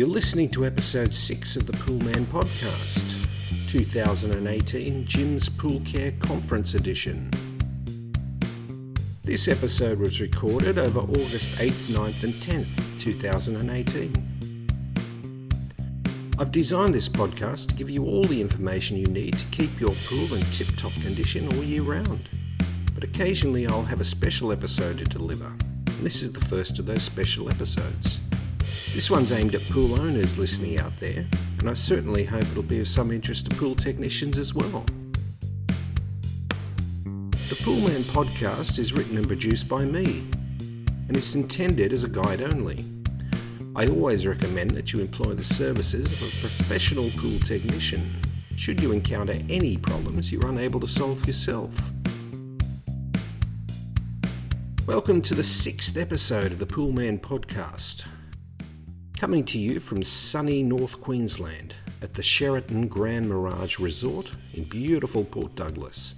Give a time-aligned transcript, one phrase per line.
[0.00, 3.22] You're listening to episode 6 of the Poolman Podcast,
[3.68, 7.30] 2018 Jim's Pool Care Conference Edition.
[9.24, 14.10] This episode was recorded over August 8th, 9th, and 10th, 2018.
[16.38, 19.94] I've designed this podcast to give you all the information you need to keep your
[20.06, 22.30] pool in tip top condition all year round.
[22.94, 26.86] But occasionally I'll have a special episode to deliver, and this is the first of
[26.86, 28.19] those special episodes.
[28.92, 31.24] This one's aimed at pool owners listening out there,
[31.60, 34.84] and I certainly hope it'll be of some interest to pool technicians as well.
[37.04, 40.26] The Poolman podcast is written and produced by me,
[41.06, 42.84] and it's intended as a guide only.
[43.76, 48.20] I always recommend that you employ the services of a professional pool technician
[48.56, 51.92] should you encounter any problems you're unable to solve yourself.
[54.84, 58.04] Welcome to the sixth episode of the Poolman podcast.
[59.20, 65.24] Coming to you from sunny North Queensland at the Sheraton Grand Mirage Resort in beautiful
[65.24, 66.14] Port Douglas.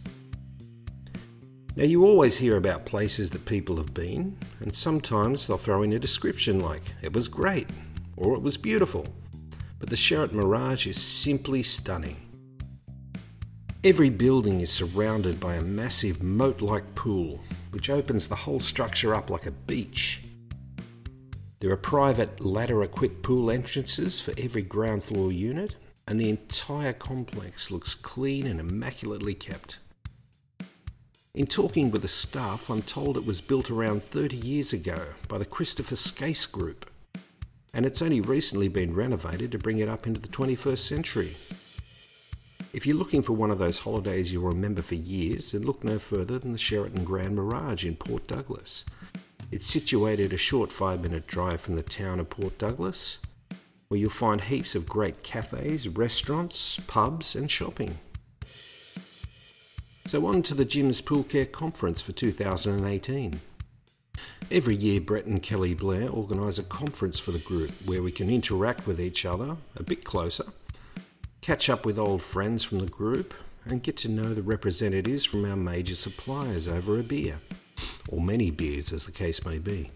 [1.75, 5.93] Now, you always hear about places that people have been, and sometimes they'll throw in
[5.95, 7.67] a description like, it was great,
[8.17, 9.05] or it was beautiful.
[9.81, 12.19] But the Sheraton Mirage is simply stunning.
[13.83, 17.41] Every building is surrounded by a massive moat like pool,
[17.73, 20.23] which opens the whole structure up like a beach.
[21.63, 25.77] There are private ladder equipped pool entrances for every ground floor unit,
[26.09, 29.79] and the entire complex looks clean and immaculately kept.
[31.35, 35.39] In talking with the staff, I'm told it was built around 30 years ago by
[35.39, 36.91] the Christopher Skase Group,
[37.73, 41.37] and it's only recently been renovated to bring it up into the 21st century.
[42.73, 46.01] If you're looking for one of those holidays you'll remember for years, then look no
[46.01, 48.85] further than the Sheraton Grand Mirage in Port Douglas.
[49.53, 53.19] It's situated a short five minute drive from the town of Port Douglas,
[53.89, 57.99] where you'll find heaps of great cafes, restaurants, pubs, and shopping.
[60.07, 63.41] So, on to the Jim's Pool Care Conference for 2018.
[64.51, 68.31] Every year, Brett and Kelly Blair organise a conference for the group where we can
[68.31, 70.47] interact with each other a bit closer,
[71.43, 73.35] catch up with old friends from the group,
[73.67, 77.39] and get to know the representatives from our major suppliers over a beer
[78.09, 79.91] or many beers as the case may be.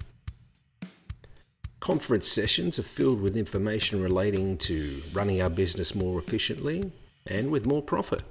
[1.81, 6.91] Conference sessions are filled with information relating to running our business more efficiently
[7.27, 8.23] and with more profit.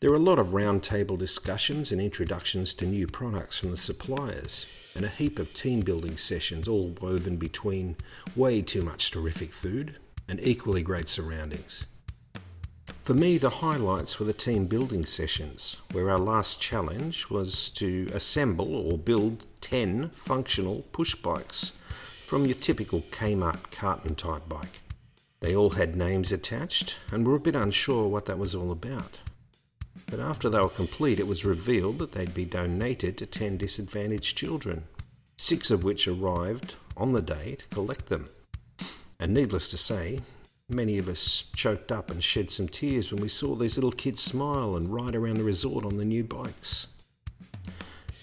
[0.00, 4.66] There are a lot of roundtable discussions and introductions to new products from the suppliers,
[4.94, 7.96] and a heap of team building sessions all woven between
[8.36, 9.96] way too much terrific food
[10.28, 11.86] and equally great surroundings.
[12.86, 18.10] For me, the highlights were the team building sessions, where our last challenge was to
[18.12, 21.72] assemble or build 10 functional push bikes
[22.24, 24.80] from your typical Kmart carton type bike.
[25.40, 29.18] They all had names attached and were a bit unsure what that was all about.
[30.06, 34.36] But after they were complete, it was revealed that they'd be donated to 10 disadvantaged
[34.36, 34.84] children,
[35.36, 38.28] six of which arrived on the day to collect them.
[39.18, 40.20] And needless to say,
[40.70, 44.22] Many of us choked up and shed some tears when we saw these little kids
[44.22, 46.86] smile and ride around the resort on the new bikes.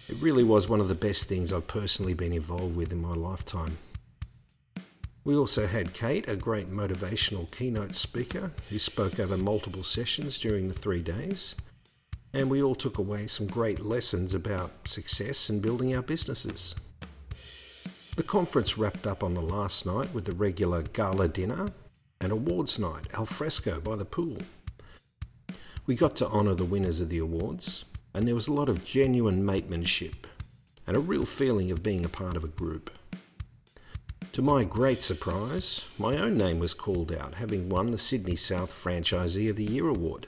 [0.09, 3.13] It really was one of the best things I've personally been involved with in my
[3.13, 3.78] lifetime.
[5.24, 10.68] We also had Kate, a great motivational keynote speaker who spoke over multiple sessions during
[10.68, 11.53] the three days,
[12.34, 16.73] and we all took away some great lessons about success and building our businesses.
[18.16, 21.69] The conference wrapped up on the last night with the regular gala dinner
[22.22, 24.38] and awards night al fresco by the pool.
[25.86, 27.84] We got to honour the winners of the awards,
[28.14, 30.14] and there was a lot of genuine matemanship
[30.88, 32.91] and a real feeling of being a part of a group.
[34.34, 38.72] To my great surprise, my own name was called out, having won the Sydney South
[38.72, 40.28] Franchisee of the Year award.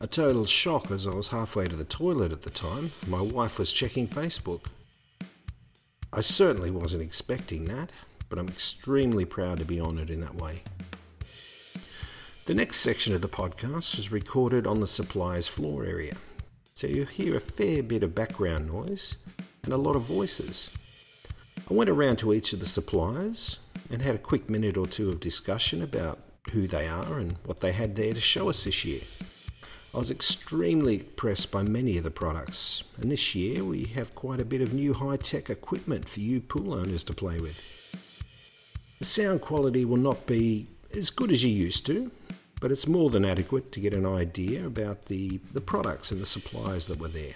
[0.00, 2.90] A total shock as I was halfway to the toilet at the time.
[3.06, 4.62] My wife was checking Facebook.
[6.12, 7.92] I certainly wasn't expecting that,
[8.28, 10.62] but I'm extremely proud to be honoured in that way.
[12.46, 16.16] The next section of the podcast is recorded on the supplier's floor area,
[16.72, 19.16] so you hear a fair bit of background noise
[19.62, 20.70] and a lot of voices.
[21.70, 23.58] I went around to each of the suppliers
[23.90, 26.18] and had a quick minute or two of discussion about
[26.52, 29.02] who they are and what they had there to show us this year.
[29.94, 34.40] I was extremely impressed by many of the products, and this year we have quite
[34.40, 37.60] a bit of new high tech equipment for you pool owners to play with.
[38.98, 42.10] The sound quality will not be as good as you used to,
[42.60, 46.26] but it's more than adequate to get an idea about the, the products and the
[46.26, 47.34] supplies that were there.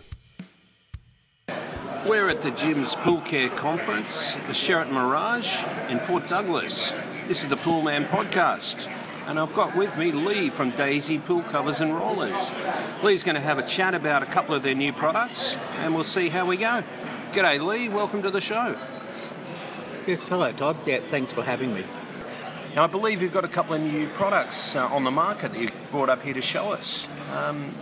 [2.06, 6.92] We're at the Jim's Pool Care Conference, the Sheraton Mirage in Port Douglas.
[7.26, 8.86] This is the Pool Man podcast,
[9.26, 12.50] and I've got with me Lee from Daisy Pool Covers and Rollers.
[13.02, 16.04] Lee's going to have a chat about a couple of their new products, and we'll
[16.04, 16.84] see how we go.
[17.32, 17.88] G'day, Lee.
[17.88, 18.76] Welcome to the show.
[20.06, 20.76] Yes, hello, Todd.
[20.84, 21.84] Yeah, thanks for having me.
[22.74, 25.60] Now, I believe you've got a couple of new products uh, on the market that
[25.60, 27.06] you've brought up here to show us.
[27.32, 27.72] Um,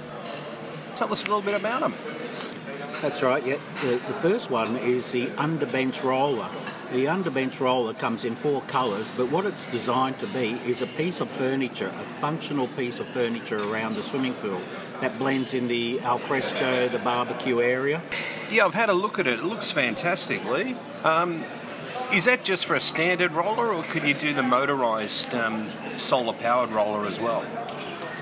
[0.96, 1.94] tell us a little bit about them.
[3.00, 3.56] That's right, yeah.
[3.80, 6.46] The, the first one is the underbench roller.
[6.92, 10.86] The underbench roller comes in four colours, but what it's designed to be is a
[10.86, 14.60] piece of furniture, a functional piece of furniture around the swimming pool
[15.00, 18.02] that blends in the alfresco, the barbecue area.
[18.50, 19.38] Yeah, I've had a look at it.
[19.38, 20.76] It looks fantastic, Lee.
[21.02, 21.42] Um,
[22.12, 25.66] is that just for a standard roller, or could you do the motorised um,
[25.96, 27.42] solar powered roller as well?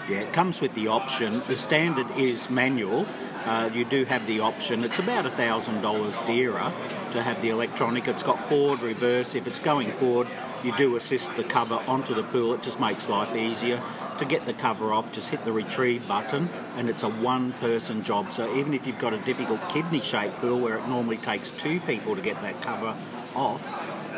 [0.08, 1.42] Yeah, it comes with the option.
[1.48, 3.04] The standard is manual.
[3.44, 4.84] Uh, you do have the option.
[4.84, 6.72] It's about a thousand dollars dearer
[7.12, 8.06] to have the electronic.
[8.06, 9.34] It's got forward, reverse.
[9.34, 10.28] If it's going forward,
[10.62, 12.54] you do assist the cover onto the pool.
[12.54, 13.82] It just makes life easier.
[14.19, 18.31] To get the cover off, just hit the retrieve button, and it's a one-person job.
[18.31, 22.14] So even if you've got a difficult kidney-shaped pool where it normally takes two people
[22.14, 22.94] to get that cover
[23.35, 23.67] off,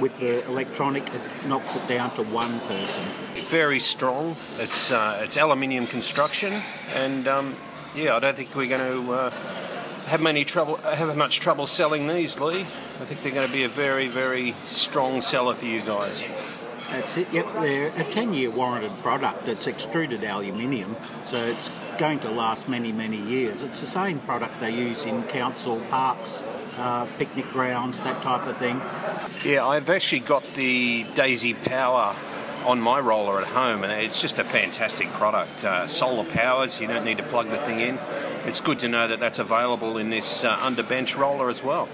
[0.00, 3.04] with the electronic, it knocks it down to one person.
[3.44, 4.36] Very strong.
[4.58, 6.62] It's uh, it's aluminium construction,
[6.94, 7.56] and um,
[7.94, 9.30] yeah, I don't think we're going to uh,
[10.06, 12.62] have many trouble have much trouble selling these, Lee.
[12.62, 16.24] I think they're going to be a very very strong seller for you guys.
[16.90, 17.32] That's it.
[17.32, 19.48] Yep, they're a 10-year warranted product.
[19.48, 20.94] It's extruded aluminium,
[21.24, 23.62] so it's going to last many many years.
[23.62, 26.42] It's the same product they use in council parks
[26.78, 28.80] uh, picnic grounds, that type of thing.
[29.44, 32.14] Yeah, I've actually got the Daisy Power
[32.64, 35.64] on my roller at home, and it's just a fantastic product.
[35.64, 37.98] Uh, solar powered, so you don't need to plug the thing in.
[38.44, 41.88] It's good to know that that's available in this uh, underbench roller as well.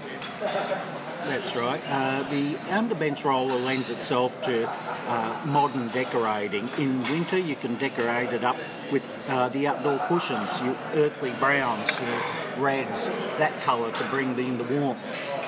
[1.29, 1.79] That's right.
[1.87, 6.67] Uh, the underbench roller lends itself to uh, modern decorating.
[6.79, 8.57] In winter, you can decorate it up
[8.91, 14.57] with uh, the outdoor cushions, your earthly browns, your reds, that colour to bring in
[14.57, 14.97] the warmth.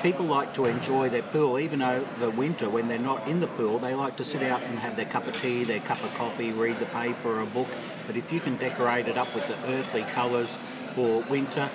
[0.04, 3.48] People like to enjoy their pool, even over the winter, when they're not in the
[3.48, 6.14] pool, they like to sit out and have their cup of tea, their cup of
[6.14, 7.68] coffee, read the paper or a book.
[8.06, 10.58] But if you can decorate it up with the earthly colours
[10.94, 11.68] for winter,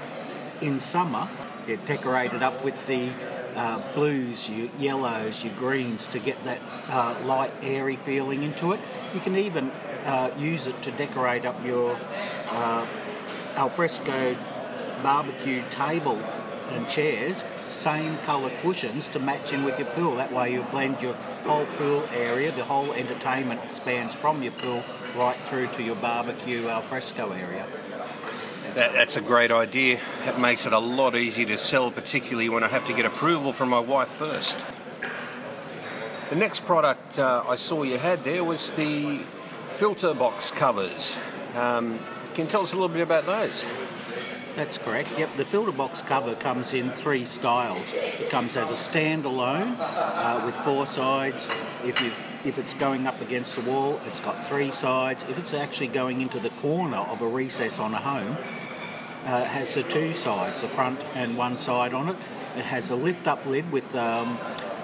[0.62, 1.28] in summer,
[1.68, 3.10] it up with the
[3.58, 6.60] uh, blues, your yellows, your greens to get that
[6.90, 8.80] uh, light, airy feeling into it.
[9.14, 9.72] You can even
[10.06, 12.00] uh, use it to decorate up your
[12.50, 12.86] uh,
[13.56, 14.38] alfresco
[15.02, 16.22] barbecue table
[16.70, 20.16] and chairs, same colour cushions to match in with your pool.
[20.16, 21.14] That way you blend your
[21.46, 24.84] whole pool area, the whole entertainment spans from your pool
[25.16, 27.66] right through to your barbecue alfresco area.
[28.76, 30.00] That, that's a great idea.
[30.26, 33.54] It makes it a lot easier to sell, particularly when I have to get approval
[33.54, 34.60] from my wife first.
[36.30, 39.20] The next product uh, I saw you had there was the
[39.78, 41.16] filter box covers.
[41.56, 42.00] Um,
[42.34, 43.66] can you tell us a little bit about those?
[44.56, 45.10] That's correct.
[45.18, 47.94] Yep, the filter box cover comes in three styles.
[47.94, 51.50] It comes as a standalone uh, with four sides.
[51.86, 52.12] If you
[52.44, 55.24] if it's going up against the wall, it's got three sides.
[55.24, 58.38] If it's actually going into the corner of a recess on a home,
[59.26, 62.16] uh, it has the two sides, the front and one side on it.
[62.56, 64.38] It has a lift-up lid with um,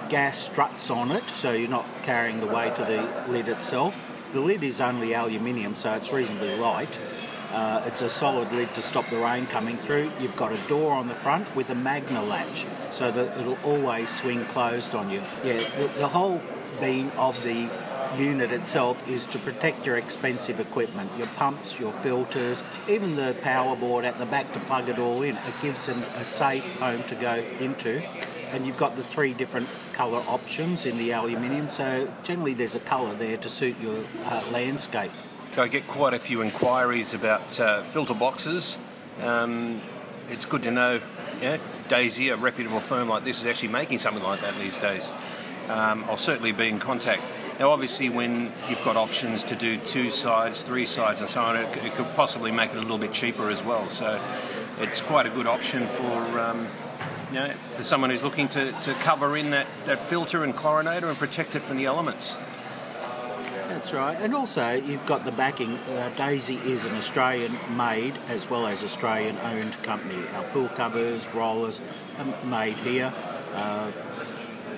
[0.10, 3.96] gas struts on it, so you're not carrying the weight of the lid itself.
[4.34, 6.90] The lid is only aluminium, so it's reasonably light.
[7.54, 10.12] Uh, it's a solid lid to stop the rain coming through.
[10.20, 14.10] You've got a door on the front with a magna latch so that it'll always
[14.10, 15.22] swing closed on you.
[15.44, 16.42] Yeah, the, the whole
[16.84, 17.70] of the
[18.18, 23.74] unit itself is to protect your expensive equipment, your pumps, your filters, even the power
[23.76, 25.38] board at the back to plug it all in.
[25.38, 28.04] It gives them a safe home to go into.
[28.52, 32.82] And you've got the three different colour options in the aluminium, so generally there's a
[32.82, 35.12] colour there to suit your uh, landscape.
[35.56, 38.78] I get quite a few inquiries about uh, filter boxes.
[39.22, 39.80] Um,
[40.30, 41.00] it's good to know
[41.42, 41.58] yeah,
[41.90, 45.12] Daisy, a reputable firm like this, is actually making something like that these days.
[45.70, 47.24] Um, I'll certainly be in contact.
[47.60, 51.56] Now, obviously, when you've got options to do two sides, three sides, and so on,
[51.56, 53.88] it, it could possibly make it a little bit cheaper as well.
[53.90, 54.20] So,
[54.80, 56.68] it's quite a good option for um,
[57.34, 61.10] you know, for someone who's looking to, to cover in that, that filter and chlorinator
[61.10, 62.36] and protect it from the elements.
[63.68, 65.78] That's right, and also you've got the backing.
[65.78, 70.24] Uh, Daisy is an Australian-made as well as Australian-owned company.
[70.36, 71.82] Our pool covers, rollers,
[72.20, 73.12] are made here.
[73.56, 73.92] Uh,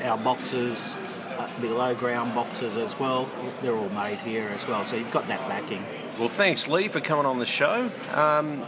[0.05, 0.95] our boxes,
[1.37, 3.29] uh, below ground boxes as well,
[3.61, 4.83] they're all made here as well.
[4.83, 5.85] So you've got that backing.
[6.19, 7.91] Well, thanks, Lee, for coming on the show.
[8.13, 8.63] Um,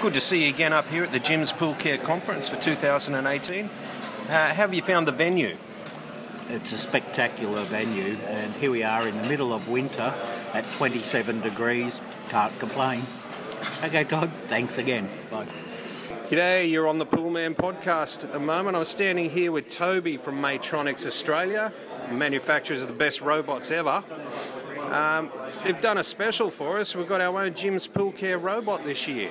[0.00, 3.64] good to see you again up here at the Jim's Pool Care Conference for 2018.
[3.64, 5.56] Uh, how have you found the venue?
[6.48, 10.12] it's a spectacular venue, and here we are in the middle of winter
[10.52, 12.00] at 27 degrees.
[12.28, 13.02] Can't complain.
[13.82, 15.08] Okay, Todd, thanks again.
[15.30, 15.46] Bye.
[16.34, 18.76] G'day, you're on the Poolman podcast at the moment.
[18.76, 21.72] I'm standing here with Toby from Maytronics Australia,
[22.10, 24.02] manufacturers of the best robots ever.
[24.90, 25.30] Um,
[25.62, 26.96] they've done a special for us.
[26.96, 29.30] We've got our own Jim's Pool Care robot this year.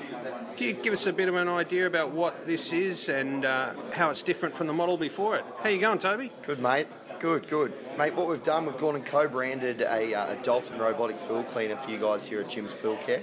[0.56, 3.74] Can you give us a bit of an idea about what this is and uh,
[3.92, 5.44] how it's different from the model before it?
[5.62, 6.32] How you going, Toby?
[6.44, 6.88] Good, mate.
[7.20, 7.74] Good, good.
[7.98, 11.76] Mate, what we've done, we've gone and co-branded a, uh, a Dolphin robotic pool cleaner
[11.76, 13.22] for you guys here at Jim's Pool Care.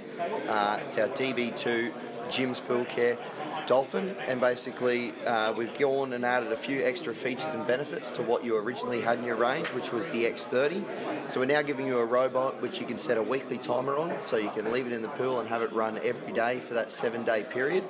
[0.49, 1.91] Uh, it's our DB2
[2.31, 3.19] Jim's Pool Care
[3.67, 8.23] Dolphin, and basically uh, we've gone and added a few extra features and benefits to
[8.23, 10.85] what you originally had in your range, which was the X30.
[11.31, 14.21] So we're now giving you a robot which you can set a weekly timer on,
[14.23, 16.75] so you can leave it in the pool and have it run every day for
[16.75, 17.85] that seven-day period.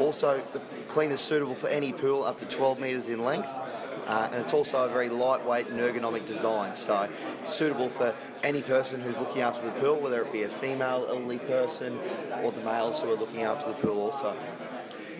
[0.00, 3.48] Also, the cleaner is suitable for any pool up to 12 metres in length.
[4.08, 7.06] Uh, and it's also a very lightweight and ergonomic design, so
[7.44, 11.38] suitable for any person who's looking after the pool, whether it be a female elderly
[11.40, 11.98] person
[12.42, 14.34] or the males who are looking after the pool also.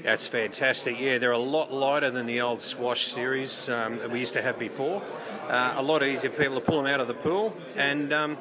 [0.02, 0.98] That's fantastic.
[0.98, 4.42] Yeah, they're a lot lighter than the old swash series um, that we used to
[4.42, 5.02] have before.
[5.48, 7.56] Uh, a lot easier for people to pull them out of the pool.
[7.76, 8.38] And um,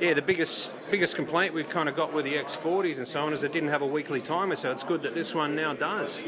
[0.00, 3.32] yeah, the biggest biggest complaint we've kind of got with the X40s and so on
[3.32, 4.56] is it didn't have a weekly timer.
[4.56, 6.22] So it's good that this one now does.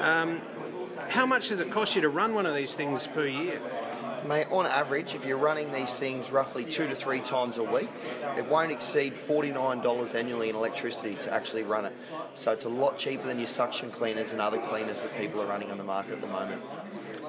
[0.00, 0.40] Um,
[1.08, 3.60] how much does it cost you to run one of these things per year?
[4.26, 7.88] Mate, on average, if you're running these things roughly two to three times a week,
[8.36, 11.92] it won't exceed $49 annually in electricity to actually run it.
[12.34, 15.46] So it's a lot cheaper than your suction cleaners and other cleaners that people are
[15.46, 16.62] running on the market at the moment.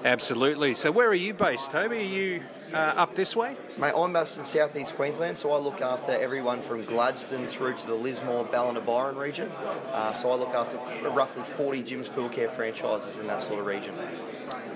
[0.05, 0.75] Absolutely.
[0.75, 1.97] So where are you based, Toby?
[1.97, 3.55] Are you uh, up this way?
[3.77, 7.87] Mate, I'm based in southeast Queensland, so I look after everyone from Gladstone through to
[7.87, 9.49] the Lismore, Ballina Byron region.
[9.91, 10.77] Uh, so I look after
[11.09, 13.93] roughly 40 Jim's Pool Care franchises in that sort of region.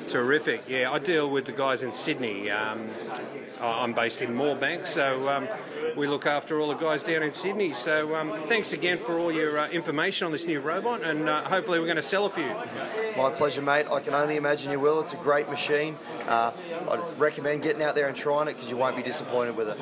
[0.08, 0.64] Terrific.
[0.70, 2.50] Yeah, I deal with the guys in Sydney.
[2.50, 2.90] Um,
[3.60, 5.50] I'm based in Moorebank, so um,
[5.98, 7.74] we look after all the guys down in Sydney.
[7.74, 11.42] So um, thanks again for all your uh, information on this new robot, and uh,
[11.42, 12.54] hopefully we're going to sell a few.
[13.18, 13.88] My pleasure, mate.
[13.92, 15.02] I can only imagine you will.
[15.02, 15.98] It's a great machine.
[16.28, 16.52] Uh,
[16.90, 19.78] I'd recommend getting out there and trying it because you won't be disappointed with it.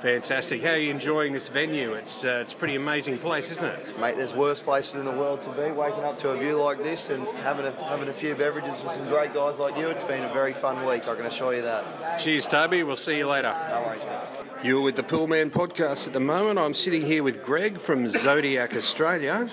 [0.00, 0.62] Fantastic.
[0.62, 1.92] How are you enjoying this venue?
[1.92, 4.00] It's uh, it's a pretty amazing place, isn't it?
[4.00, 5.70] Mate, there's worse places in the world to be.
[5.70, 8.92] Waking up to a view like this and having a, having a few beverages with
[8.92, 11.06] some great guys like you, it's been a very fun week.
[11.06, 12.18] I can assure you that.
[12.18, 12.82] Cheers, Toby.
[12.82, 13.54] We'll see you later.
[13.70, 14.64] No worries, mate.
[14.64, 16.58] You're with the Poolman podcast at the moment.
[16.58, 19.50] I'm sitting here with Greg from Zodiac Australia.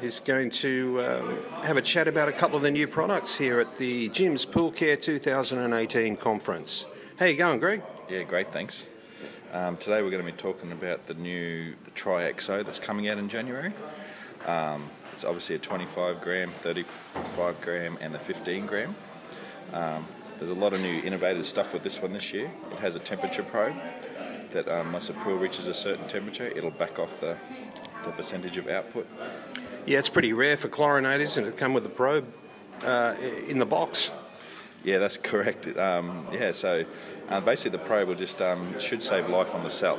[0.00, 3.58] He's going to um, have a chat about a couple of the new products here
[3.58, 6.86] at the Jim's Pool Care 2018 conference.
[7.18, 7.82] How you going, Greg?
[8.08, 8.86] Yeah, great, thanks.
[9.52, 13.18] Um, today we're going to be talking about the new Tri XO that's coming out
[13.18, 13.72] in January.
[14.46, 18.94] Um, it's obviously a 25 gram, 35 gram, and a 15 gram.
[19.72, 20.06] Um,
[20.38, 22.48] there's a lot of new innovative stuff with this one this year.
[22.70, 23.74] It has a temperature probe
[24.52, 27.36] that um, once a pool reaches a certain temperature, it'll back off the,
[28.04, 29.06] the percentage of output.
[29.86, 32.32] Yeah, it's pretty rare for chlorinators, and it come with a probe
[32.84, 33.16] uh,
[33.48, 34.10] in the box.
[34.84, 35.76] Yeah, that's correct.
[35.76, 36.84] Um, yeah, so
[37.28, 39.98] uh, basically the probe will just um, should save life on the cell.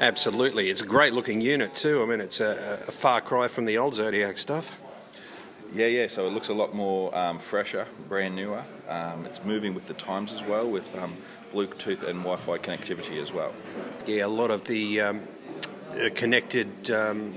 [0.00, 2.02] Absolutely, it's a great looking unit too.
[2.02, 4.80] I mean, it's a, a far cry from the old Zodiac stuff.
[5.72, 6.08] Yeah, yeah.
[6.08, 8.64] So it looks a lot more um, fresher, brand newer.
[8.88, 11.16] Um, it's moving with the times as well, with um,
[11.52, 13.52] Bluetooth and Wi-Fi connectivity as well.
[14.06, 15.22] Yeah, a lot of the um,
[16.14, 17.34] connected um,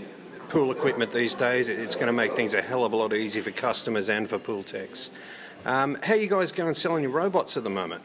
[0.50, 1.70] pool equipment these days.
[1.70, 4.38] It's going to make things a hell of a lot easier for customers and for
[4.38, 5.10] pool techs.
[5.66, 8.04] Um, how you guys going selling your robots at the moment?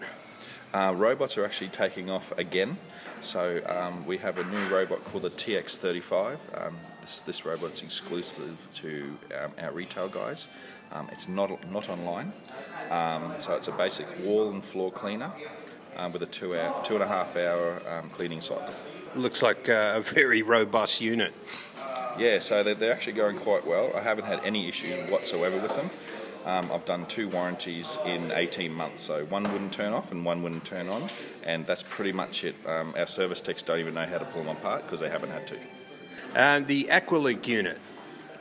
[0.72, 2.78] Uh, robots are actually taking off again.
[3.20, 6.38] So um, we have a new robot called the TX35.
[6.54, 10.48] Um, this, this robot's exclusive to um, our retail guys.
[10.92, 12.32] Um, it's not not online,
[12.90, 15.30] um, so it's a basic wall and floor cleaner
[15.99, 18.73] um, with a two hour, two and a half hour cleaning cycle.
[19.14, 21.33] Looks like uh, a very robust unit.
[22.19, 23.93] Yeah, so they're, they're actually going quite well.
[23.95, 25.90] I haven't had any issues whatsoever with them.
[26.45, 30.43] Um, I've done two warranties in 18 months, so one wouldn't turn off and one
[30.43, 31.09] wouldn't turn on,
[31.45, 32.55] and that's pretty much it.
[32.67, 35.31] Um, our service techs don't even know how to pull them apart because they haven't
[35.31, 35.59] had to.
[36.35, 37.78] And the Aqualink unit,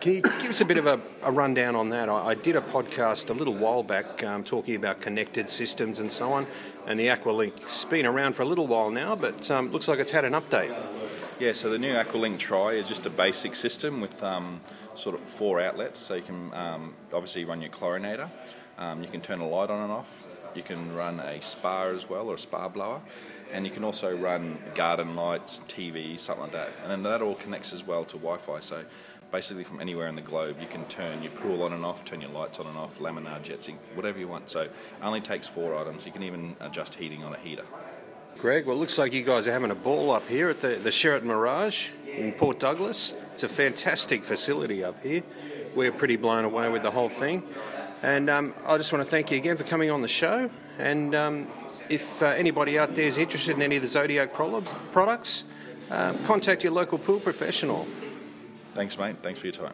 [0.07, 2.07] can you give us a bit of a, a rundown on that?
[2.07, 6.09] I, I, did a podcast a little while back um, talking about connected systems and
[6.09, 6.47] so on,
[6.85, 10.11] and the Aqualink's been around for a little while now, but um, looks like it's
[10.11, 10.73] had an update.
[11.41, 14.61] Yeah, so the new Aqualink Tri is just a basic system with um,
[14.95, 15.99] sort of four outlets.
[15.99, 18.29] So you can um, obviously run your chlorinator,
[18.77, 20.23] um, you can turn a light on and off,
[20.55, 23.01] you can run a spa as well or a spa blower,
[23.51, 26.69] and you can also run garden lights, TV, something like that.
[26.83, 28.61] And then that all connects as well to Wi-Fi.
[28.61, 28.85] So
[29.31, 30.57] basically from anywhere in the globe.
[30.61, 33.41] You can turn your pool on and off, turn your lights on and off, laminar
[33.41, 34.49] jets, whatever you want.
[34.49, 36.05] So it only takes four items.
[36.05, 37.65] You can even adjust heating on a heater.
[38.37, 40.75] Greg, well, it looks like you guys are having a ball up here at the,
[40.75, 43.13] the Sheraton Mirage in Port Douglas.
[43.33, 45.23] It's a fantastic facility up here.
[45.75, 47.43] We're pretty blown away with the whole thing.
[48.03, 50.51] And um, I just want to thank you again for coming on the show.
[50.77, 51.47] And um,
[51.89, 55.43] if uh, anybody out there is interested in any of the Zodiac products,
[55.89, 57.87] uh, contact your local pool professional.
[58.77, 59.15] Thanks, mate.
[59.23, 59.73] Thanks for your time.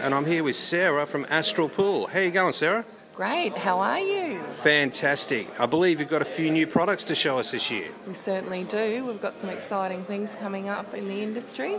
[0.00, 2.08] And I'm here with Sarah from Astral Pool.
[2.08, 2.84] How you going, Sarah?
[3.14, 3.56] Great.
[3.56, 4.42] How are you?
[4.64, 5.60] Fantastic.
[5.60, 7.86] I believe you've got a few new products to show us this year.
[8.08, 9.06] We certainly do.
[9.06, 11.76] We've got some exciting things coming up in the industry.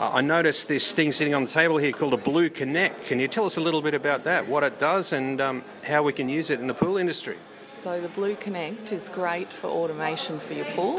[0.00, 3.04] Uh, I noticed this thing sitting on the table here called a Blue Connect.
[3.04, 6.02] Can you tell us a little bit about that, what it does, and um, how
[6.02, 7.38] we can use it in the pool industry?
[7.72, 10.98] So, the Blue Connect is great for automation for your pool.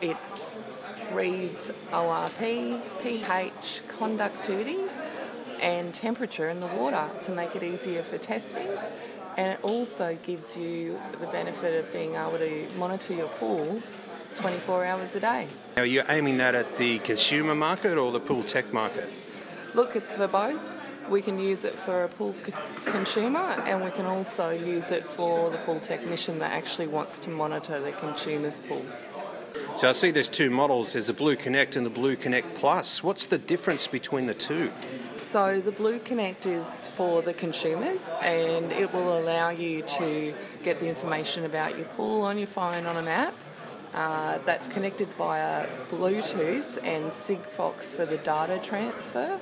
[0.00, 0.16] It
[1.12, 4.80] reads ORP, pH, conductivity,
[5.60, 8.68] and temperature in the water to make it easier for testing.
[9.36, 13.82] And it also gives you the benefit of being able to monitor your pool
[14.36, 15.46] 24 hours a day.
[15.76, 19.08] Are you aiming that at the consumer market or the pool tech market?
[19.74, 20.62] Look, it's for both.
[21.08, 22.52] We can use it for a pool c-
[22.84, 27.30] consumer and we can also use it for the pool technician that actually wants to
[27.30, 29.08] monitor the consumer's pools.
[29.76, 30.92] So I see there's two models.
[30.92, 33.02] There's the Blue Connect and the Blue Connect Plus.
[33.02, 34.72] What's the difference between the two?
[35.22, 40.80] So the Blue Connect is for the consumers and it will allow you to get
[40.80, 43.34] the information about your pool on your phone on an app
[43.94, 49.38] uh, that's connected via Bluetooth and Sigfox for the data transfer.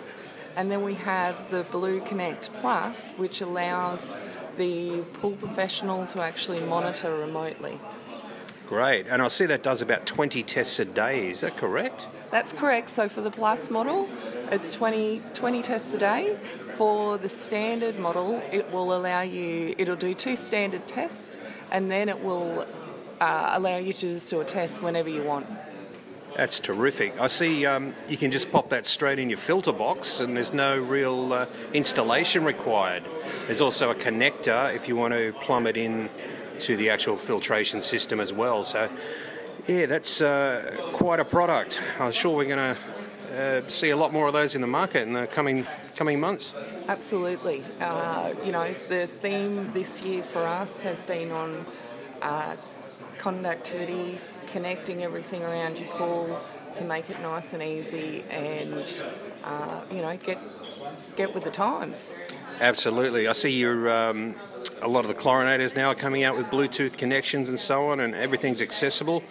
[0.57, 4.17] And then we have the Blue Connect Plus, which allows
[4.57, 7.79] the pool professional to actually monitor remotely.
[8.69, 9.07] Great.
[9.07, 11.31] And I see that does about 20 tests a day.
[11.31, 12.07] Is that correct?
[12.31, 12.91] That's correct.
[12.91, 14.07] So for the Plus model,
[14.53, 16.37] it's 20, 20 tests a day.
[16.77, 21.39] For the standard model, it will allow you, it'll do two standard tests
[21.71, 22.67] and then it will
[23.23, 25.47] uh, allow you to just do a test whenever you want.
[26.37, 27.19] That's terrific.
[27.19, 30.53] I see um, you can just pop that straight in your filter box and there's
[30.53, 33.05] no real uh, installation required.
[33.47, 36.11] There's also a connector if you want to plumb it in
[36.61, 38.63] to the actual filtration system as well.
[38.63, 38.91] So,
[39.67, 41.81] yeah, that's uh, quite a product.
[41.99, 42.81] I'm sure we're going to
[43.39, 46.55] uh, see a lot more of those in the market in the coming coming months.
[46.87, 47.65] Absolutely.
[47.81, 51.67] Uh, you know, the theme this year for us has been on
[52.23, 52.57] uh,
[53.19, 56.41] conductivity, connecting everything around your pool
[56.73, 59.03] to make it nice and easy, and
[59.45, 60.39] uh, you know get
[61.17, 62.11] get with the times.
[62.61, 63.91] Absolutely, I see you're.
[63.91, 64.35] Um,
[64.83, 68.01] a lot of the chlorinators now are coming out with Bluetooth connections and so on,
[68.01, 69.23] and everything's accessible.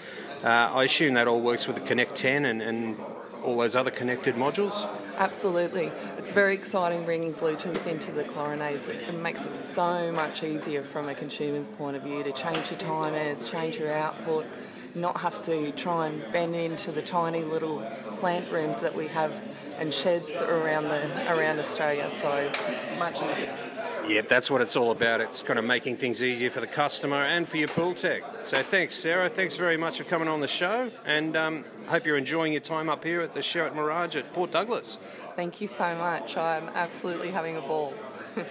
[0.43, 2.97] Uh, I assume that all works with the Connect 10 and, and
[3.43, 4.87] all those other connected modules?
[5.17, 5.91] Absolutely.
[6.17, 8.89] It's very exciting bringing Bluetooth into the chlorinators.
[8.89, 12.79] It makes it so much easier from a consumer's point of view to change your
[12.79, 14.45] timers, change your output,
[14.95, 17.79] not have to try and bend into the tiny little
[18.19, 19.33] plant rooms that we have
[19.79, 22.09] and sheds around the around Australia.
[22.11, 22.51] So
[22.97, 23.55] much easier.
[24.07, 25.19] Yep, that's what it's all about.
[25.19, 28.23] It's kind of making things easier for the customer and for your pool tech.
[28.43, 29.27] So thanks, Sarah.
[29.27, 32.87] Thanks very much for coming on the show, and um, hope you're enjoying your time
[32.87, 34.97] up here at the Sheraton Mirage at Port Douglas.
[35.35, 36.37] Thank you so much.
[36.37, 37.93] I'm absolutely having a ball.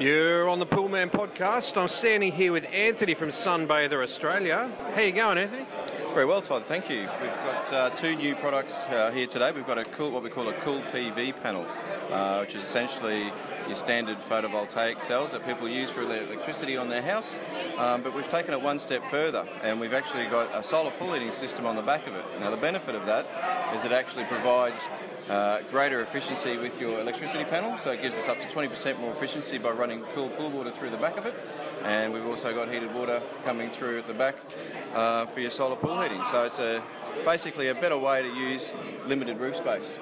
[0.00, 1.80] You're on the Poolman podcast.
[1.80, 4.68] I'm standing here with Anthony from Sunbather Australia.
[4.92, 5.64] How you going, Anthony?
[6.12, 6.66] Very well, Todd.
[6.66, 7.02] Thank you.
[7.20, 9.52] We've got uh, two new products uh, here today.
[9.52, 11.64] We've got a cool, what we call a cool PV panel,
[12.10, 13.32] uh, which is essentially
[13.66, 17.38] your standard photovoltaic cells that people use for their electricity on their house.
[17.78, 21.12] Um, but we've taken it one step further, and we've actually got a solar pool
[21.12, 22.24] heating system on the back of it.
[22.40, 23.26] Now, the benefit of that
[23.74, 24.80] is it actually provides
[25.28, 29.10] uh, greater efficiency with your electricity panel, so it gives us up to 20% more
[29.10, 31.34] efficiency by running cool pool water through the back of it.
[31.82, 34.36] And we've also got heated water coming through at the back
[34.94, 36.24] uh, for your solar pool heating.
[36.26, 36.82] So it's a
[37.24, 38.72] basically a better way to use
[39.06, 39.96] limited roof space.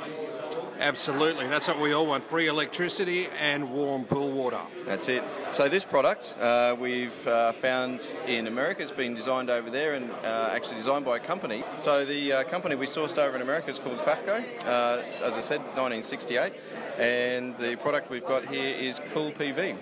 [0.79, 4.61] Absolutely, that's what we all want free electricity and warm pool water.
[4.87, 5.23] That's it.
[5.53, 10.11] So, this product uh, we've uh, found in America, it's been designed over there and
[10.11, 11.63] uh, actually designed by a company.
[11.81, 15.41] So, the uh, company we sourced over in America is called FAFCO, uh, as I
[15.41, 16.53] said, 1968.
[16.99, 19.77] And the product we've got here is Cool PV.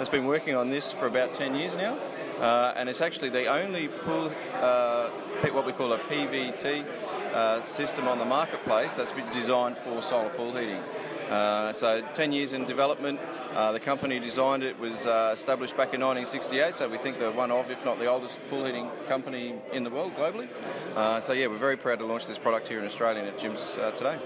[0.00, 1.96] It's been working on this for about 10 years now.
[2.40, 6.84] Uh, and it's actually the only pool, what we call a PVT
[7.32, 10.80] uh, system on the marketplace that's been designed for solar pool heating.
[11.32, 13.18] Uh, so 10 years in development.
[13.54, 17.30] Uh, the company designed it was uh, established back in 1968, so we think they're
[17.30, 20.46] one of, if not the oldest pool heating company in the world globally.
[20.94, 23.38] Uh, so yeah, we're very proud to launch this product here in Australia and at
[23.38, 24.18] Jim's uh, today.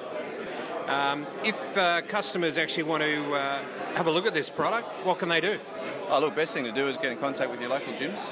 [0.88, 3.62] Um, if uh, customers actually want to uh,
[3.94, 5.60] have a look at this product, what can they do?
[6.08, 8.24] Oh, look, best thing to do is get in contact with your local Jim's,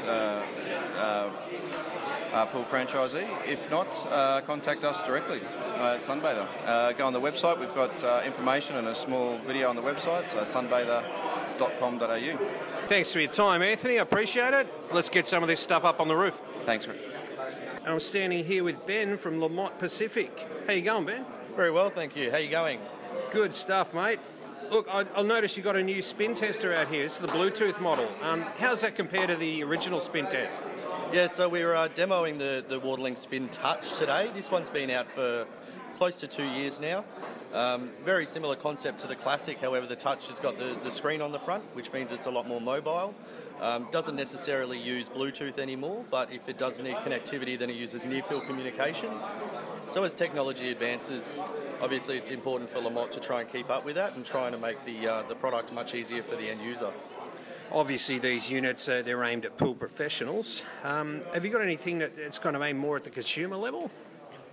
[2.34, 3.26] uh, pool franchisee.
[3.46, 5.40] If not, uh, contact us directly
[5.78, 6.46] uh, at Sunbather.
[6.66, 7.58] Uh, go on the website.
[7.60, 12.38] We've got uh, information and a small video on the website, so sunbather.com.au.
[12.88, 13.98] Thanks for your time, Anthony.
[13.98, 14.66] I appreciate it.
[14.92, 16.38] Let's get some of this stuff up on the roof.
[16.66, 16.98] Thanks, Rick.
[17.86, 20.46] I'm standing here with Ben from LaMotte Pacific.
[20.66, 21.24] How you going, Ben?
[21.54, 22.30] Very well, thank you.
[22.30, 22.80] How you going?
[23.30, 24.18] Good stuff, mate.
[24.70, 27.04] Look, I, I'll notice you've got a new spin tester out here.
[27.04, 28.10] It's the Bluetooth model.
[28.22, 30.62] Um, how does that compare to the original spin test?
[31.12, 34.30] Yeah, so we're uh, demoing the, the WaterLink Spin Touch today.
[34.34, 35.46] This one's been out for
[35.96, 37.04] close to two years now.
[37.52, 41.22] Um, very similar concept to the Classic, however, the Touch has got the, the screen
[41.22, 43.14] on the front, which means it's a lot more mobile.
[43.60, 48.04] Um, doesn't necessarily use Bluetooth anymore, but if it does need connectivity, then it uses
[48.04, 49.10] near field communication.
[49.88, 51.38] So as technology advances,
[51.80, 54.58] obviously it's important for LaMotte to try and keep up with that and trying to
[54.58, 56.90] make the, uh, the product much easier for the end user.
[57.72, 60.62] Obviously, these units uh, they're aimed at pool professionals.
[60.84, 63.90] Um, have you got anything that, that's kind of aimed more at the consumer level?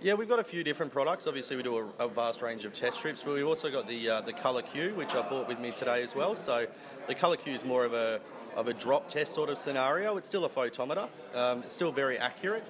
[0.00, 1.28] Yeah, we've got a few different products.
[1.28, 4.08] Obviously, we do a, a vast range of test strips, but we've also got the
[4.08, 6.34] uh, the Color Q, which I brought with me today as well.
[6.34, 6.66] So,
[7.06, 8.20] the Color Q is more of a
[8.56, 10.16] of a drop test sort of scenario.
[10.16, 11.08] It's still a photometer.
[11.34, 12.64] Um, it's still very accurate,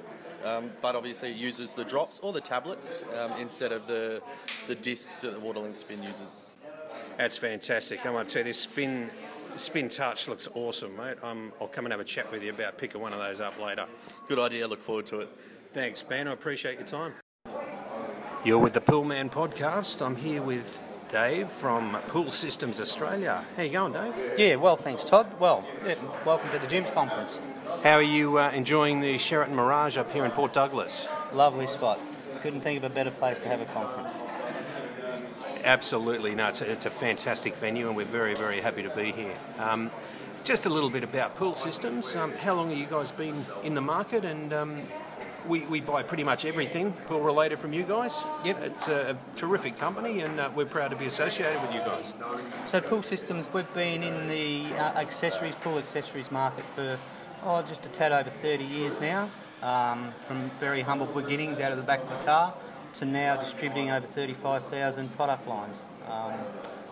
[0.45, 4.23] um, but obviously it uses the drops or the tablets um, instead of the
[4.67, 6.53] the discs that the Waterlink Spin uses.
[7.19, 8.05] That's fantastic.
[8.07, 9.11] I want to tell this spin
[9.57, 11.17] spin touch looks awesome, mate.
[11.23, 13.61] Um, I'll come and have a chat with you about picking one of those up
[13.61, 13.87] later.
[14.29, 14.67] Good idea.
[14.67, 15.29] Look forward to it.
[15.73, 16.29] Thanks, Ben.
[16.29, 17.15] I appreciate your time.
[18.45, 20.05] You're with the Poolman podcast.
[20.05, 23.45] I'm here with Dave from Pool Systems Australia.
[23.57, 24.15] How you going, Dave?
[24.39, 25.27] Yeah, well, thanks, Todd.
[25.39, 27.41] Well, yeah, welcome to the Jim's Conference.
[27.83, 31.07] How are you uh, enjoying the Sheraton Mirage up here in Port Douglas?
[31.33, 32.01] Lovely spot.
[32.43, 34.13] Couldn't think of a better place to have a conference.
[35.65, 39.13] Absolutely, no, it's a, it's a fantastic venue, and we're very, very happy to be
[39.13, 39.35] here.
[39.59, 39.91] Um,
[40.43, 42.17] just a little bit about Pool Systems.
[42.17, 44.25] Um, how long have you guys been in the market?
[44.25, 44.83] And um,
[45.47, 48.17] we, we buy pretty much everything pool related from you guys.
[48.45, 48.63] Yep.
[48.63, 52.13] It's a, a terrific company, and uh, we're proud to be associated with you guys.
[52.65, 56.99] So, Pool Systems, we've been in the uh, accessories, pool accessories market for
[57.45, 59.31] oh, just a tad over 30 years now.
[59.63, 62.53] Um, from very humble beginnings out of the back of the car
[62.95, 65.85] to now distributing over 35,000 product lines.
[66.09, 66.35] Um,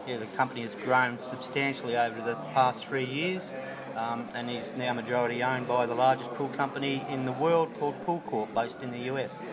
[0.06, 3.52] yeah, the company has grown substantially over the past three years
[3.96, 8.00] um, and is now majority owned by the largest pool company in the world called
[8.02, 9.46] Pool Corp, based in the US.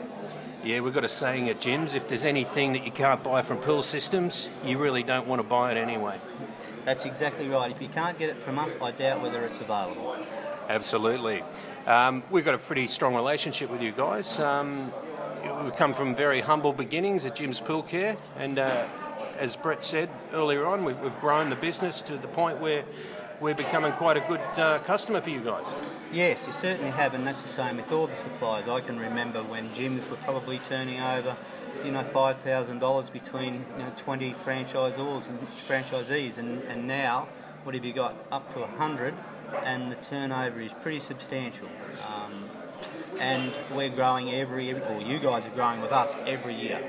[0.64, 3.58] Yeah, we've got a saying at Jim's if there's anything that you can't buy from
[3.58, 6.18] Pool Systems, you really don't want to buy it anyway.
[6.86, 7.70] That's exactly right.
[7.70, 10.16] If you can't get it from us, I doubt whether it's available.
[10.70, 11.44] Absolutely.
[11.86, 14.40] Um, we've got a pretty strong relationship with you guys.
[14.40, 14.92] Um,
[15.64, 18.86] we've come from very humble beginnings at Jim's Pool Care, and uh,
[19.38, 22.84] as Brett said earlier on, we've, we've, grown the business to the point where
[23.40, 25.66] we're becoming quite a good uh, customer for you guys.
[26.12, 28.68] Yes, you certainly have, and that's the same with all the suppliers.
[28.68, 31.36] I can remember when Jim's were probably turning over,
[31.84, 37.28] you know, five thousand dollars between you know, twenty franchisors and franchisees, and, and now
[37.64, 38.16] what have you got?
[38.32, 39.14] Up to a hundred,
[39.64, 41.68] and the turnover is pretty substantial.
[42.08, 42.50] Um,
[43.20, 46.82] and we're growing every, or you guys are growing with us every year.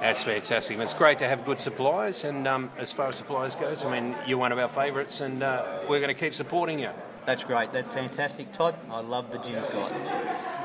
[0.00, 0.78] That's fantastic.
[0.78, 4.16] It's great to have good suppliers, and um, as far as suppliers goes, I mean,
[4.26, 6.90] you're one of our favourites, and uh, we're going to keep supporting you.
[7.24, 7.72] That's great.
[7.72, 8.74] That's fantastic, Todd.
[8.90, 10.00] I love the Jim's guys.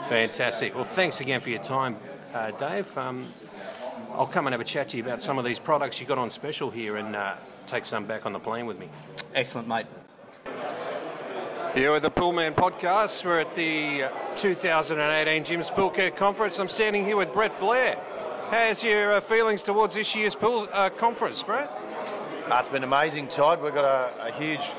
[0.10, 0.74] Fantastic.
[0.74, 1.98] Well, thanks again for your time,
[2.34, 2.98] uh, Dave.
[2.98, 3.32] Um,
[4.14, 6.18] I'll come and have a chat to you about some of these products you got
[6.18, 7.36] on special here, and uh,
[7.68, 8.90] take some back on the plane with me.
[9.36, 9.86] Excellent, mate.
[11.78, 16.58] Here at the Poolman Podcast, we're at the 2018 Jim's Pool Care Conference.
[16.58, 18.00] I'm standing here with Brett Blair.
[18.50, 21.70] How's your uh, feelings towards this year's pool uh, conference, Brett?
[22.50, 23.62] Uh, it's been amazing, Todd.
[23.62, 24.72] We've got a, a huge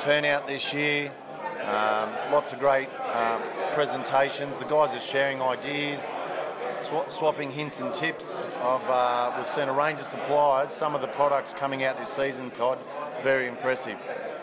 [0.00, 1.12] turnout this year.
[1.60, 4.56] Um, lots of great uh, presentations.
[4.56, 6.16] The guys are sharing ideas,
[6.80, 8.42] sw- swapping hints and tips.
[8.62, 10.72] Of, uh, we've seen a range of suppliers.
[10.72, 12.80] Some of the products coming out this season, Todd,
[13.22, 13.96] very impressive.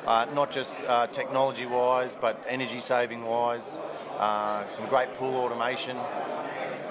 [0.08, 0.80] Uh, not just
[1.12, 3.82] technology-wise, but energy-saving-wise.
[4.70, 5.98] some great pool automation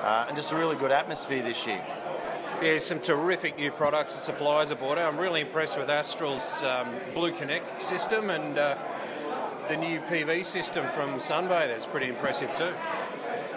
[0.02, 1.84] uh, and just a really good atmosphere this year.
[2.62, 4.98] Yeah, some terrific new products and suppliers aboard.
[4.98, 8.76] I'm really impressed with Astral's um, Blue Connect system and uh,
[9.68, 11.70] the new PV system from Sunbather.
[11.70, 12.72] It's pretty impressive too.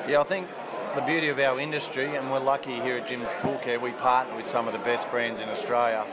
[0.08, 0.48] Yeah, I think
[0.96, 4.36] the beauty of our industry, and we're lucky here at Jim's Pool Care, we partner
[4.36, 6.06] with some of the best brands in Australia,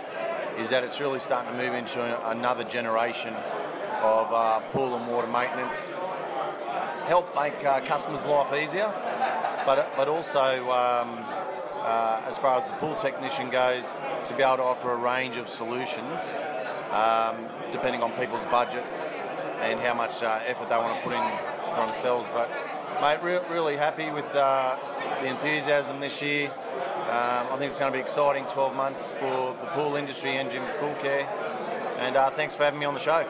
[0.59, 3.33] is that it's really starting to move into another generation
[4.03, 5.89] of uh, pool and water maintenance.
[7.07, 8.93] Help make uh, customers' life easier,
[9.65, 11.25] but but also um,
[11.81, 13.95] uh, as far as the pool technician goes,
[14.27, 16.35] to be able to offer a range of solutions
[16.91, 19.15] um, depending on people's budgets
[19.61, 22.29] and how much uh, effort they want to put in for themselves.
[22.33, 22.51] But
[23.01, 24.77] mate, re- really happy with uh,
[25.21, 26.53] the enthusiasm this year.
[27.09, 30.51] Um, I think it's going to be exciting 12 months for the pool industry and
[30.51, 31.27] Jim's Pool Care.
[31.99, 33.27] And uh, thanks for having me on the show.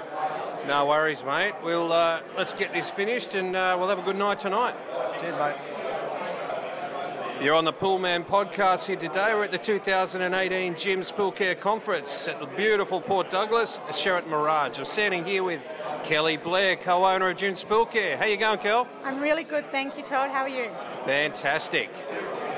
[0.67, 1.55] No worries, mate.
[1.62, 4.75] We'll uh, let's get this finished, and uh, we'll have a good night tonight.
[5.21, 5.55] Cheers, mate.
[7.41, 9.33] You're on the Poolman podcast here today.
[9.33, 14.29] We're at the 2018 Jim's Pool Care Conference at the beautiful Port Douglas, the Sheraton
[14.29, 14.81] Mirage.
[14.81, 15.61] I'm standing here with
[16.03, 18.17] Kelly Blair, co-owner of Jim's Pool Care.
[18.17, 18.88] How you going, Kel?
[19.05, 20.31] I'm really good, thank you, Todd.
[20.31, 20.69] How are you?
[21.07, 21.91] Fantastic.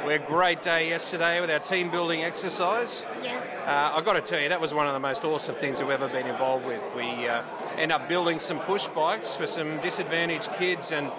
[0.05, 3.05] We had a great day yesterday with our team building exercise.
[3.23, 3.47] Yes.
[3.67, 5.91] Uh, I've got to tell you, that was one of the most awesome things we've
[5.91, 6.81] ever been involved with.
[6.97, 7.43] We uh,
[7.77, 11.13] end up building some push bikes for some disadvantaged kids, and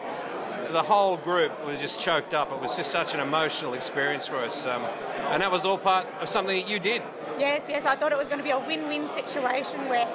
[0.71, 2.51] the whole group was just choked up.
[2.51, 4.65] It was just such an emotional experience for us.
[4.65, 4.83] Um,
[5.29, 7.03] and that was all part of something that you did.
[7.37, 7.85] Yes, yes.
[7.85, 10.07] I thought it was going to be a win-win situation where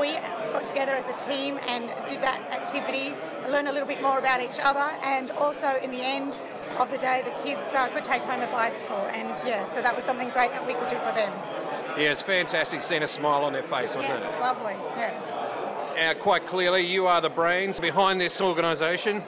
[0.00, 0.14] we
[0.50, 3.12] got together as a team and did that activity,
[3.50, 6.38] learn a little bit more about each other, and also in the end
[6.78, 8.96] of the day, the kids uh, could take home a bicycle.
[8.96, 11.32] And yeah, so that was something great that we could do for them.
[11.98, 14.30] Yeah, it's fantastic seeing a smile on their face, wasn't Yeah, it?
[14.30, 14.74] it's lovely.
[14.96, 16.10] Yeah.
[16.10, 19.22] Uh, quite clearly, you are the brains behind this organisation.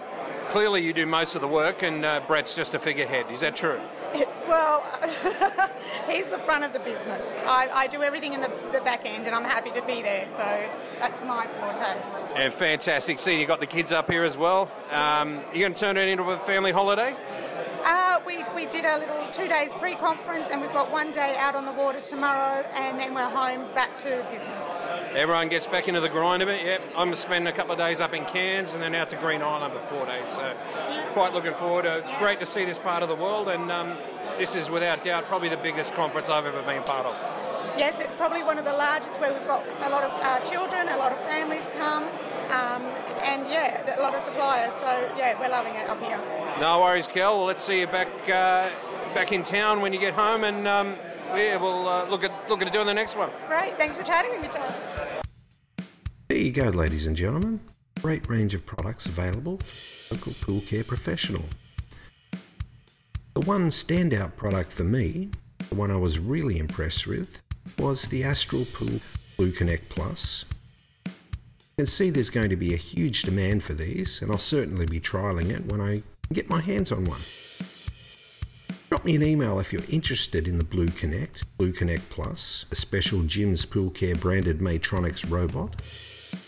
[0.49, 3.31] Clearly, you do most of the work, and uh, Brett's just a figurehead.
[3.31, 3.81] Is that true?
[4.47, 4.81] Well,
[6.09, 7.29] he's the front of the business.
[7.45, 10.29] I, I do everything in the, the back end, and I'm happy to be there.
[10.29, 10.69] So
[11.01, 12.01] that's my forte.
[12.37, 14.71] And fantastic seeing you got the kids up here as well.
[14.93, 17.17] Um, you going to turn it into a family holiday?
[17.89, 21.55] Uh, we, we did a little two days pre-conference, and we've got one day out
[21.55, 24.65] on the water tomorrow, and then we're home back to business.
[25.15, 26.67] Everyone gets back into the grind of it.
[26.67, 29.41] Yep, I'm spending a couple of days up in Cairns and then out to Green
[29.41, 30.29] Island for four days.
[30.29, 30.53] So
[31.13, 31.85] quite looking forward.
[31.85, 33.97] to It's great to see this part of the world, and um,
[34.37, 37.15] this is without doubt probably the biggest conference I've ever been part of.
[37.79, 40.89] Yes, it's probably one of the largest where we've got a lot of uh, children,
[40.89, 42.03] a lot of families come,
[42.51, 42.83] um,
[43.23, 44.73] and yeah, a lot of suppliers.
[44.75, 46.21] So yeah, we're loving it up here.
[46.61, 47.45] No worries, Kel.
[47.45, 48.69] Let's see you back uh,
[49.15, 50.97] back in town when you get home, and um,
[51.35, 53.31] yeah, we'll uh, look at look at doing the next one.
[53.49, 54.75] Great, thanks for chatting with me, Todd.
[56.29, 57.61] There you go, ladies and gentlemen.
[58.03, 59.61] Great range of products available.
[60.11, 61.45] Local pool care professional.
[63.35, 65.31] The one standout product for me,
[65.69, 67.39] the one I was really impressed with,
[67.79, 69.01] was the Astral Pool
[69.37, 70.45] Blue Connect Plus.
[71.79, 74.99] Can see there's going to be a huge demand for these, and I'll certainly be
[74.99, 76.01] trialling it when I
[76.33, 77.21] get my hands on one.
[78.89, 82.75] Drop me an email if you're interested in the Blue Connect, Blue Connect Plus, a
[82.75, 85.83] special Jim's Pool Care branded Maytronics robot,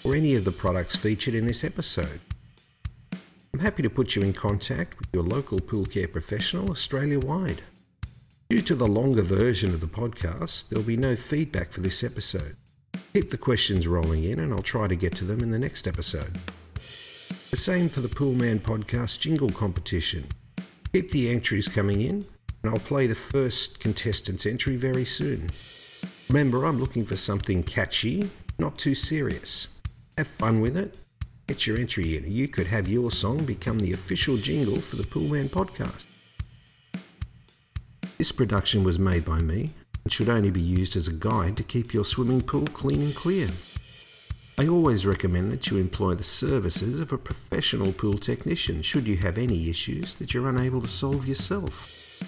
[0.03, 2.21] or any of the products featured in this episode.
[3.53, 7.61] I'm happy to put you in contact with your local pool care professional Australia wide.
[8.49, 12.57] Due to the longer version of the podcast, there'll be no feedback for this episode.
[13.19, 15.89] Keep the questions rolling in and I'll try to get to them in the next
[15.89, 16.39] episode.
[17.51, 20.25] The same for the Poolman Podcast jingle competition.
[20.93, 22.25] Keep the entries coming in
[22.63, 25.51] and I'll play the first contestant's entry very soon.
[26.29, 29.67] Remember, I'm looking for something catchy, not too serious.
[30.17, 30.97] Have fun with it.
[31.49, 32.31] Get your entry in.
[32.31, 36.07] You could have your song become the official jingle for the Poolman podcast.
[38.17, 39.71] This production was made by me
[40.09, 43.15] and should only be used as a guide to keep your swimming pool clean and
[43.15, 43.51] clear.
[44.57, 49.19] I always recommend that you employ the services of a professional pool technician should you
[49.19, 52.23] have any issues that you're unable to solve yourself.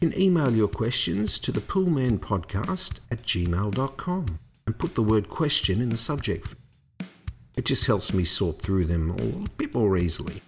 [0.00, 5.80] You can email your questions to the poolmanpodcast at gmail.com and put the word question
[5.80, 6.54] in the subject.
[7.56, 10.42] It just helps me sort through them all a bit more easily.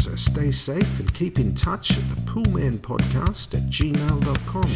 [0.00, 4.70] So stay safe and keep in touch at the Poolman Podcast at gmail.com.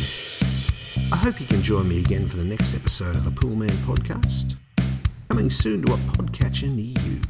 [1.13, 4.57] I hope you can join me again for the next episode of the Poolman Podcast,
[5.29, 7.21] coming soon to a podcatcher near you.